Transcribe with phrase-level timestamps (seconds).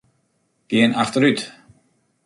[0.69, 1.39] Gean achterút.